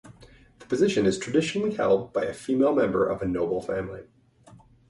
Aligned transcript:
The 0.57 0.65
position 0.65 1.05
is 1.05 1.19
traditionally 1.19 1.75
held 1.75 2.11
by 2.11 2.23
a 2.25 2.33
female 2.33 2.73
member 2.73 3.05
of 3.05 3.21
a 3.21 3.27
noble 3.27 3.61
family. 3.61 4.01